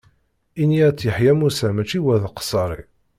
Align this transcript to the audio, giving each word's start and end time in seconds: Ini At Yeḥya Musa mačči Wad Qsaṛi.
Ini 0.61 0.77
At 0.87 1.05
Yeḥya 1.07 1.33
Musa 1.39 1.67
mačči 1.75 1.99
Wad 2.05 2.23
Qsaṛi. 2.37 2.81